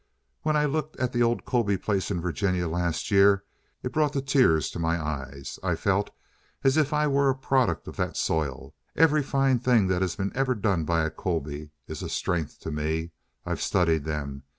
When 0.41 0.55
I 0.57 0.65
looked 0.65 0.95
at 0.97 1.13
the 1.13 1.21
old 1.21 1.45
Colby 1.45 1.77
place 1.77 2.09
in 2.09 2.21
Virginia 2.21 2.67
last 2.67 3.11
year, 3.11 3.43
it 3.83 3.91
brought 3.91 4.13
the 4.13 4.21
tears 4.23 4.71
to 4.71 4.79
my 4.79 4.99
eyes. 4.99 5.59
I 5.61 5.75
felt 5.75 6.09
as 6.63 6.75
if 6.75 6.91
I 6.91 7.05
were 7.05 7.29
a 7.29 7.35
product 7.35 7.87
of 7.87 7.97
that 7.97 8.17
soil. 8.17 8.73
Every 8.95 9.21
fine 9.21 9.59
thing 9.59 9.85
that 9.89 10.01
has 10.01 10.17
ever 10.33 10.55
been 10.55 10.61
done 10.63 10.85
by 10.85 11.03
a 11.05 11.11
Colby 11.11 11.69
is 11.87 12.01
a 12.01 12.09
strength 12.09 12.59
to 12.61 12.71
me. 12.71 13.11
I've 13.45 13.61
studied 13.61 14.03
them. 14.05 14.41